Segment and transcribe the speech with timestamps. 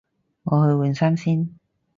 [0.45, 1.47] 我去換衫先